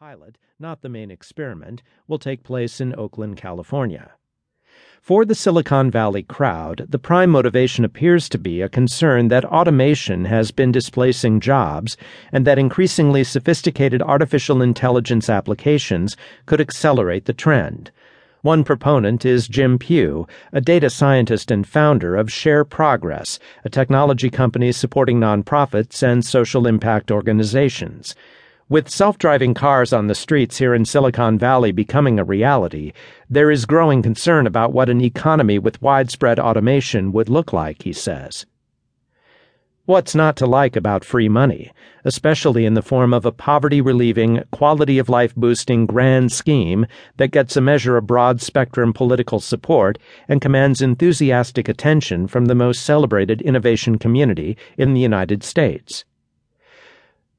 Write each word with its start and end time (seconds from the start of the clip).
pilot, 0.00 0.38
not 0.58 0.80
the 0.80 0.88
main 0.88 1.10
experiment, 1.10 1.82
will 2.08 2.18
take 2.18 2.42
place 2.42 2.80
in 2.80 2.94
Oakland, 2.94 3.36
California. 3.36 4.12
For 5.02 5.26
the 5.26 5.34
Silicon 5.34 5.90
Valley 5.90 6.22
crowd, 6.22 6.86
the 6.88 6.98
prime 6.98 7.28
motivation 7.28 7.84
appears 7.84 8.26
to 8.30 8.38
be 8.38 8.62
a 8.62 8.68
concern 8.70 9.28
that 9.28 9.44
automation 9.44 10.24
has 10.24 10.52
been 10.52 10.72
displacing 10.72 11.38
jobs 11.38 11.98
and 12.32 12.46
that 12.46 12.58
increasingly 12.58 13.24
sophisticated 13.24 14.00
artificial 14.00 14.62
intelligence 14.62 15.28
applications 15.28 16.16
could 16.46 16.62
accelerate 16.62 17.26
the 17.26 17.34
trend. 17.34 17.90
One 18.40 18.64
proponent 18.64 19.26
is 19.26 19.48
Jim 19.48 19.78
Pugh, 19.78 20.26
a 20.50 20.62
data 20.62 20.88
scientist 20.88 21.50
and 21.50 21.68
founder 21.68 22.16
of 22.16 22.32
Share 22.32 22.64
Progress, 22.64 23.38
a 23.66 23.68
technology 23.68 24.30
company 24.30 24.72
supporting 24.72 25.20
nonprofits 25.20 26.02
and 26.02 26.24
social 26.24 26.66
impact 26.66 27.10
organizations. 27.10 28.14
With 28.70 28.88
self 28.88 29.18
driving 29.18 29.52
cars 29.52 29.92
on 29.92 30.06
the 30.06 30.14
streets 30.14 30.58
here 30.58 30.76
in 30.76 30.84
Silicon 30.84 31.36
Valley 31.36 31.72
becoming 31.72 32.20
a 32.20 32.24
reality, 32.24 32.92
there 33.28 33.50
is 33.50 33.66
growing 33.66 34.00
concern 34.00 34.46
about 34.46 34.72
what 34.72 34.88
an 34.88 35.00
economy 35.00 35.58
with 35.58 35.82
widespread 35.82 36.38
automation 36.38 37.10
would 37.10 37.28
look 37.28 37.52
like, 37.52 37.82
he 37.82 37.92
says. 37.92 38.46
What's 39.86 40.14
not 40.14 40.36
to 40.36 40.46
like 40.46 40.76
about 40.76 41.04
free 41.04 41.28
money, 41.28 41.72
especially 42.04 42.64
in 42.64 42.74
the 42.74 42.80
form 42.80 43.12
of 43.12 43.26
a 43.26 43.32
poverty 43.32 43.80
relieving, 43.80 44.44
quality 44.52 45.00
of 45.00 45.08
life 45.08 45.34
boosting 45.34 45.84
grand 45.84 46.30
scheme 46.30 46.86
that 47.16 47.32
gets 47.32 47.56
a 47.56 47.60
measure 47.60 47.96
of 47.96 48.06
broad 48.06 48.40
spectrum 48.40 48.92
political 48.92 49.40
support 49.40 49.98
and 50.28 50.40
commands 50.40 50.80
enthusiastic 50.80 51.68
attention 51.68 52.28
from 52.28 52.44
the 52.44 52.54
most 52.54 52.84
celebrated 52.84 53.42
innovation 53.42 53.98
community 53.98 54.56
in 54.78 54.94
the 54.94 55.00
United 55.00 55.42
States? 55.42 56.04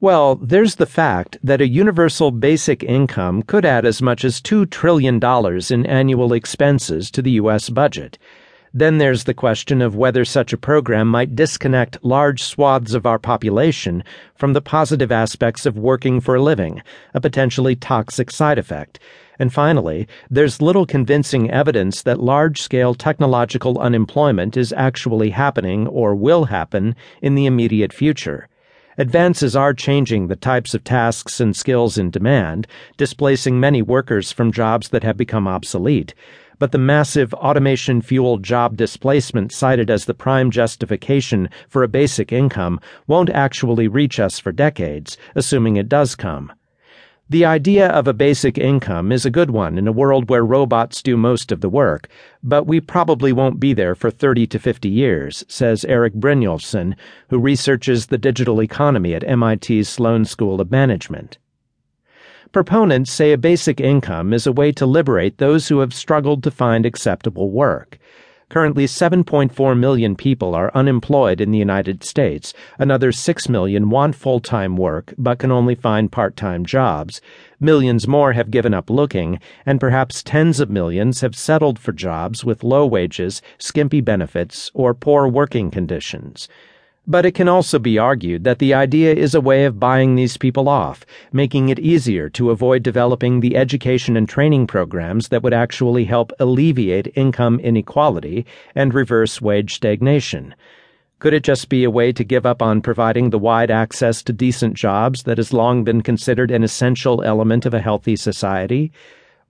Well, 0.00 0.36
there's 0.36 0.76
the 0.76 0.86
fact 0.86 1.38
that 1.42 1.60
a 1.60 1.66
universal 1.66 2.30
basic 2.30 2.84
income 2.84 3.42
could 3.42 3.64
add 3.64 3.84
as 3.84 4.00
much 4.00 4.24
as 4.24 4.40
$2 4.40 4.70
trillion 4.70 5.18
in 5.70 5.86
annual 5.86 6.32
expenses 6.32 7.10
to 7.10 7.20
the 7.20 7.32
U.S. 7.32 7.68
budget. 7.68 8.16
Then 8.72 8.98
there's 8.98 9.24
the 9.24 9.34
question 9.34 9.82
of 9.82 9.96
whether 9.96 10.24
such 10.24 10.52
a 10.52 10.56
program 10.56 11.08
might 11.08 11.34
disconnect 11.34 12.04
large 12.04 12.44
swaths 12.44 12.94
of 12.94 13.06
our 13.06 13.18
population 13.18 14.04
from 14.36 14.52
the 14.52 14.60
positive 14.60 15.10
aspects 15.10 15.66
of 15.66 15.76
working 15.76 16.20
for 16.20 16.36
a 16.36 16.42
living, 16.42 16.80
a 17.12 17.20
potentially 17.20 17.74
toxic 17.74 18.30
side 18.30 18.56
effect. 18.56 19.00
And 19.36 19.52
finally, 19.52 20.06
there's 20.30 20.62
little 20.62 20.86
convincing 20.86 21.50
evidence 21.50 22.02
that 22.02 22.20
large 22.20 22.62
scale 22.62 22.94
technological 22.94 23.80
unemployment 23.80 24.56
is 24.56 24.72
actually 24.74 25.30
happening 25.30 25.88
or 25.88 26.14
will 26.14 26.44
happen 26.44 26.94
in 27.20 27.34
the 27.34 27.46
immediate 27.46 27.92
future. 27.92 28.48
Advances 29.00 29.54
are 29.54 29.72
changing 29.72 30.26
the 30.26 30.34
types 30.34 30.74
of 30.74 30.82
tasks 30.82 31.38
and 31.38 31.54
skills 31.54 31.98
in 31.98 32.10
demand, 32.10 32.66
displacing 32.96 33.60
many 33.60 33.80
workers 33.80 34.32
from 34.32 34.50
jobs 34.50 34.88
that 34.88 35.04
have 35.04 35.16
become 35.16 35.46
obsolete. 35.46 36.14
But 36.58 36.72
the 36.72 36.78
massive 36.78 37.32
automation 37.34 38.02
fueled 38.02 38.42
job 38.42 38.76
displacement 38.76 39.52
cited 39.52 39.88
as 39.88 40.06
the 40.06 40.14
prime 40.14 40.50
justification 40.50 41.48
for 41.68 41.84
a 41.84 41.88
basic 41.88 42.32
income 42.32 42.80
won't 43.06 43.30
actually 43.30 43.86
reach 43.86 44.18
us 44.18 44.40
for 44.40 44.50
decades, 44.50 45.16
assuming 45.36 45.76
it 45.76 45.88
does 45.88 46.16
come. 46.16 46.52
The 47.30 47.44
idea 47.44 47.88
of 47.88 48.08
a 48.08 48.14
basic 48.14 48.56
income 48.56 49.12
is 49.12 49.26
a 49.26 49.30
good 49.30 49.50
one 49.50 49.76
in 49.76 49.86
a 49.86 49.92
world 49.92 50.30
where 50.30 50.46
robots 50.46 51.02
do 51.02 51.14
most 51.14 51.52
of 51.52 51.60
the 51.60 51.68
work, 51.68 52.08
but 52.42 52.66
we 52.66 52.80
probably 52.80 53.34
won't 53.34 53.60
be 53.60 53.74
there 53.74 53.94
for 53.94 54.10
30 54.10 54.46
to 54.46 54.58
50 54.58 54.88
years, 54.88 55.44
says 55.46 55.84
Eric 55.84 56.14
Brynjolfsson, 56.14 56.94
who 57.28 57.38
researches 57.38 58.06
the 58.06 58.16
digital 58.16 58.62
economy 58.62 59.12
at 59.12 59.28
MIT's 59.28 59.90
Sloan 59.90 60.24
School 60.24 60.58
of 60.58 60.70
Management. 60.70 61.36
Proponents 62.50 63.12
say 63.12 63.32
a 63.32 63.36
basic 63.36 63.78
income 63.78 64.32
is 64.32 64.46
a 64.46 64.52
way 64.52 64.72
to 64.72 64.86
liberate 64.86 65.36
those 65.36 65.68
who 65.68 65.80
have 65.80 65.92
struggled 65.92 66.42
to 66.44 66.50
find 66.50 66.86
acceptable 66.86 67.50
work. 67.50 67.98
Currently, 68.50 68.86
7.4 68.86 69.78
million 69.78 70.16
people 70.16 70.54
are 70.54 70.72
unemployed 70.74 71.38
in 71.38 71.50
the 71.50 71.58
United 71.58 72.02
States. 72.02 72.54
Another 72.78 73.12
6 73.12 73.48
million 73.50 73.90
want 73.90 74.14
full 74.14 74.40
time 74.40 74.74
work 74.74 75.12
but 75.18 75.38
can 75.38 75.52
only 75.52 75.74
find 75.74 76.10
part 76.10 76.34
time 76.34 76.64
jobs. 76.64 77.20
Millions 77.60 78.08
more 78.08 78.32
have 78.32 78.50
given 78.50 78.72
up 78.72 78.88
looking, 78.88 79.38
and 79.66 79.78
perhaps 79.78 80.22
tens 80.22 80.60
of 80.60 80.70
millions 80.70 81.20
have 81.20 81.36
settled 81.36 81.78
for 81.78 81.92
jobs 81.92 82.42
with 82.42 82.64
low 82.64 82.86
wages, 82.86 83.42
skimpy 83.58 84.00
benefits, 84.00 84.70
or 84.72 84.94
poor 84.94 85.28
working 85.28 85.70
conditions. 85.70 86.48
But 87.10 87.24
it 87.24 87.32
can 87.32 87.48
also 87.48 87.78
be 87.78 87.96
argued 87.96 88.44
that 88.44 88.58
the 88.58 88.74
idea 88.74 89.14
is 89.14 89.34
a 89.34 89.40
way 89.40 89.64
of 89.64 89.80
buying 89.80 90.14
these 90.14 90.36
people 90.36 90.68
off, 90.68 91.06
making 91.32 91.70
it 91.70 91.78
easier 91.78 92.28
to 92.28 92.50
avoid 92.50 92.82
developing 92.82 93.40
the 93.40 93.56
education 93.56 94.14
and 94.14 94.28
training 94.28 94.66
programs 94.66 95.28
that 95.28 95.42
would 95.42 95.54
actually 95.54 96.04
help 96.04 96.34
alleviate 96.38 97.10
income 97.14 97.60
inequality 97.60 98.44
and 98.74 98.92
reverse 98.92 99.40
wage 99.40 99.76
stagnation. 99.76 100.54
Could 101.18 101.32
it 101.32 101.44
just 101.44 101.70
be 101.70 101.82
a 101.82 101.90
way 101.90 102.12
to 102.12 102.22
give 102.22 102.44
up 102.44 102.60
on 102.60 102.82
providing 102.82 103.30
the 103.30 103.38
wide 103.38 103.70
access 103.70 104.22
to 104.24 104.32
decent 104.34 104.74
jobs 104.74 105.22
that 105.22 105.38
has 105.38 105.50
long 105.50 105.84
been 105.84 106.02
considered 106.02 106.50
an 106.50 106.62
essential 106.62 107.22
element 107.22 107.64
of 107.64 107.72
a 107.72 107.80
healthy 107.80 108.16
society? 108.16 108.92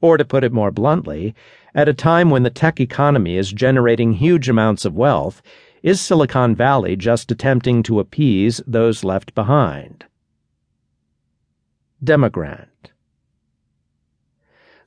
Or 0.00 0.16
to 0.16 0.24
put 0.24 0.44
it 0.44 0.52
more 0.52 0.70
bluntly, 0.70 1.34
at 1.74 1.88
a 1.88 1.92
time 1.92 2.30
when 2.30 2.44
the 2.44 2.50
tech 2.50 2.80
economy 2.80 3.36
is 3.36 3.52
generating 3.52 4.12
huge 4.12 4.48
amounts 4.48 4.84
of 4.84 4.94
wealth, 4.94 5.42
is 5.82 6.00
Silicon 6.00 6.54
Valley 6.54 6.96
just 6.96 7.30
attempting 7.30 7.82
to 7.84 8.00
appease 8.00 8.60
those 8.66 9.04
left 9.04 9.34
behind? 9.34 10.04
Demogrant 12.02 12.68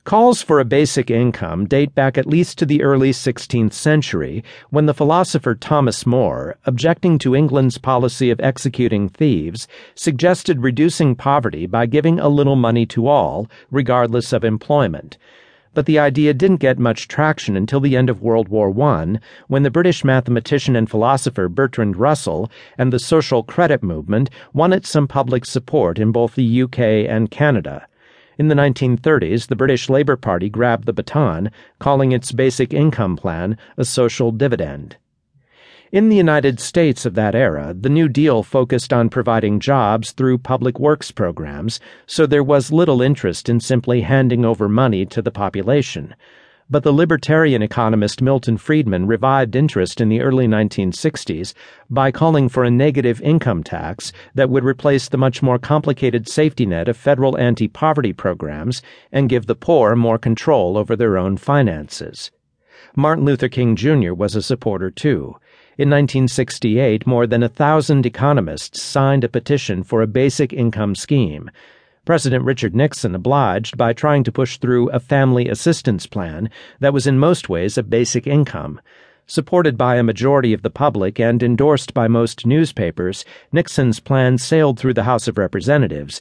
Calls 0.04 0.42
for 0.42 0.58
a 0.58 0.64
basic 0.64 1.10
income 1.10 1.66
date 1.66 1.94
back 1.94 2.18
at 2.18 2.26
least 2.26 2.58
to 2.58 2.66
the 2.66 2.82
early 2.82 3.12
16th 3.12 3.72
century, 3.72 4.42
when 4.70 4.86
the 4.86 4.94
philosopher 4.94 5.54
Thomas 5.54 6.04
More, 6.04 6.56
objecting 6.64 7.18
to 7.18 7.36
England's 7.36 7.78
policy 7.78 8.28
of 8.30 8.40
executing 8.40 9.08
thieves, 9.08 9.68
suggested 9.94 10.62
reducing 10.62 11.14
poverty 11.14 11.66
by 11.66 11.86
giving 11.86 12.18
a 12.18 12.28
little 12.28 12.56
money 12.56 12.84
to 12.86 13.06
all, 13.06 13.48
regardless 13.70 14.32
of 14.32 14.42
employment 14.42 15.18
but 15.74 15.86
the 15.86 15.98
idea 15.98 16.34
didn't 16.34 16.56
get 16.56 16.78
much 16.78 17.08
traction 17.08 17.56
until 17.56 17.80
the 17.80 17.96
end 17.96 18.10
of 18.10 18.22
World 18.22 18.48
War 18.48 18.70
I, 18.82 19.18
when 19.48 19.62
the 19.62 19.70
British 19.70 20.04
mathematician 20.04 20.76
and 20.76 20.90
philosopher 20.90 21.48
Bertrand 21.48 21.96
Russell 21.96 22.50
and 22.76 22.92
the 22.92 22.98
social 22.98 23.42
credit 23.42 23.82
movement 23.82 24.28
won 24.52 24.72
it 24.72 24.86
some 24.86 25.08
public 25.08 25.44
support 25.44 25.98
in 25.98 26.12
both 26.12 26.34
the 26.34 26.62
UK 26.62 26.78
and 26.78 27.30
Canada. 27.30 27.86
In 28.38 28.48
the 28.48 28.54
1930s, 28.54 29.46
the 29.46 29.56
British 29.56 29.88
Labour 29.88 30.16
Party 30.16 30.48
grabbed 30.48 30.86
the 30.86 30.92
baton, 30.92 31.50
calling 31.78 32.12
its 32.12 32.32
basic 32.32 32.72
income 32.72 33.16
plan 33.16 33.56
a 33.76 33.84
social 33.84 34.32
dividend. 34.32 34.96
In 35.92 36.08
the 36.08 36.16
United 36.16 36.58
States 36.58 37.04
of 37.04 37.12
that 37.16 37.34
era, 37.34 37.74
the 37.78 37.90
New 37.90 38.08
Deal 38.08 38.42
focused 38.42 38.94
on 38.94 39.10
providing 39.10 39.60
jobs 39.60 40.12
through 40.12 40.38
public 40.38 40.80
works 40.80 41.10
programs, 41.10 41.80
so 42.06 42.24
there 42.24 42.42
was 42.42 42.72
little 42.72 43.02
interest 43.02 43.50
in 43.50 43.60
simply 43.60 44.00
handing 44.00 44.42
over 44.42 44.70
money 44.70 45.04
to 45.04 45.20
the 45.20 45.30
population. 45.30 46.14
But 46.70 46.82
the 46.82 46.94
libertarian 46.94 47.60
economist 47.60 48.22
Milton 48.22 48.56
Friedman 48.56 49.06
revived 49.06 49.54
interest 49.54 50.00
in 50.00 50.08
the 50.08 50.22
early 50.22 50.46
1960s 50.46 51.52
by 51.90 52.10
calling 52.10 52.48
for 52.48 52.64
a 52.64 52.70
negative 52.70 53.20
income 53.20 53.62
tax 53.62 54.14
that 54.34 54.48
would 54.48 54.64
replace 54.64 55.10
the 55.10 55.18
much 55.18 55.42
more 55.42 55.58
complicated 55.58 56.26
safety 56.26 56.64
net 56.64 56.88
of 56.88 56.96
federal 56.96 57.36
anti 57.36 57.68
poverty 57.68 58.14
programs 58.14 58.80
and 59.12 59.28
give 59.28 59.44
the 59.44 59.54
poor 59.54 59.94
more 59.94 60.16
control 60.16 60.78
over 60.78 60.96
their 60.96 61.18
own 61.18 61.36
finances. 61.36 62.30
Martin 62.96 63.26
Luther 63.26 63.50
King 63.50 63.76
Jr. 63.76 64.14
was 64.14 64.34
a 64.34 64.40
supporter 64.40 64.90
too. 64.90 65.36
In 65.78 65.88
1968, 65.88 67.06
more 67.06 67.26
than 67.26 67.42
a 67.42 67.48
thousand 67.48 68.04
economists 68.04 68.82
signed 68.82 69.24
a 69.24 69.28
petition 69.28 69.82
for 69.82 70.02
a 70.02 70.06
basic 70.06 70.52
income 70.52 70.94
scheme. 70.94 71.50
President 72.04 72.44
Richard 72.44 72.76
Nixon 72.76 73.14
obliged 73.14 73.78
by 73.78 73.94
trying 73.94 74.22
to 74.24 74.32
push 74.32 74.58
through 74.58 74.90
a 74.90 75.00
family 75.00 75.48
assistance 75.48 76.06
plan 76.06 76.50
that 76.80 76.92
was 76.92 77.06
in 77.06 77.18
most 77.18 77.48
ways 77.48 77.78
a 77.78 77.82
basic 77.82 78.26
income. 78.26 78.82
Supported 79.26 79.78
by 79.78 79.96
a 79.96 80.02
majority 80.02 80.52
of 80.52 80.60
the 80.60 80.68
public 80.68 81.18
and 81.18 81.42
endorsed 81.42 81.94
by 81.94 82.06
most 82.06 82.44
newspapers, 82.44 83.24
Nixon's 83.50 83.98
plan 83.98 84.36
sailed 84.36 84.78
through 84.78 84.92
the 84.92 85.04
House 85.04 85.26
of 85.26 85.38
Representatives. 85.38 86.20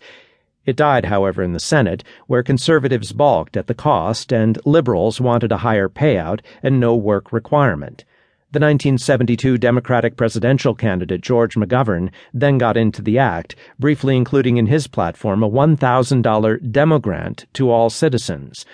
It 0.66 0.78
died, 0.78 1.06
however, 1.06 1.44
in 1.44 1.52
the 1.52 1.60
Senate, 1.60 2.06
where 2.26 2.42
conservatives 2.42 3.12
balked 3.12 3.58
at 3.58 3.68
the 3.68 3.74
cost 3.74 4.32
and 4.32 4.58
liberals 4.64 5.20
wanted 5.20 5.52
a 5.52 5.58
higher 5.58 5.90
payout 5.90 6.40
and 6.64 6.80
no 6.80 6.96
work 6.96 7.34
requirement. 7.34 8.06
The 8.54 8.60
1972 8.60 9.58
Democratic 9.60 10.18
presidential 10.18 10.76
candidate 10.76 11.22
George 11.22 11.56
McGovern 11.56 12.12
then 12.34 12.58
got 12.58 12.76
into 12.76 13.02
the 13.02 13.18
act, 13.18 13.56
briefly 13.80 14.18
including 14.18 14.58
in 14.58 14.68
his 14.68 14.88
platform 14.88 15.42
a 15.42 15.50
$1,000 15.50 16.72
demo 16.72 17.00
grant 17.00 17.46
to 17.54 17.72
all 17.72 17.90
citizens. 17.90 18.66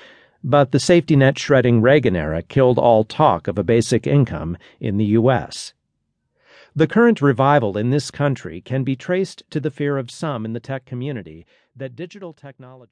But 0.44 0.72
the 0.72 0.80
safety 0.80 1.16
net 1.16 1.38
shredding 1.38 1.80
Reagan 1.80 2.16
era 2.16 2.42
killed 2.42 2.80
all 2.80 3.04
talk 3.04 3.48
of 3.48 3.60
a 3.60 3.64
basic 3.64 4.08
income 4.08 4.58
in 4.80 4.98
the 4.98 5.06
U.S. 5.06 5.74
The 6.76 6.88
current 6.88 7.22
revival 7.22 7.78
in 7.78 7.92
this 7.92 8.10
country 8.10 8.62
can 8.62 8.84
be 8.84 8.96
traced 8.96 9.44
to 9.52 9.60
the 9.60 9.70
fear 9.70 10.00
of 10.00 10.10
some 10.10 10.44
in 10.44 10.54
the 10.54 10.60
tech 10.60 10.86
community 10.86 11.46
that 11.76 11.96
digital 11.96 12.34
technology 12.34 12.86